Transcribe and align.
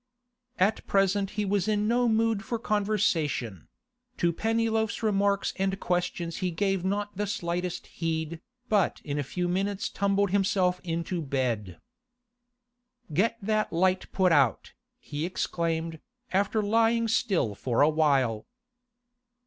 At 0.57 0.87
present 0.87 1.29
he 1.37 1.45
was 1.45 1.67
in 1.67 1.87
no 1.87 2.09
mood 2.09 2.43
for 2.43 2.57
conversation; 2.57 3.67
to 4.17 4.33
Pennyloaf's 4.33 5.03
remarks 5.03 5.53
and 5.57 5.79
questions 5.79 6.37
he 6.37 6.49
gave 6.49 6.83
not 6.83 7.15
the 7.15 7.27
slightest 7.27 7.85
heed, 7.85 8.41
but 8.67 8.99
in 9.03 9.19
a 9.19 9.23
few 9.23 9.47
minutes 9.47 9.89
tumbled 9.89 10.31
himself 10.31 10.81
into 10.83 11.21
bed. 11.21 11.79
'Get 13.13 13.37
that 13.43 13.71
light 13.71 14.11
put 14.11 14.31
out,' 14.31 14.73
he 14.97 15.23
exclaimed, 15.23 15.99
after 16.33 16.63
lying 16.63 17.07
still 17.07 17.53
for 17.53 17.81
a 17.81 17.89
while. 17.91 18.47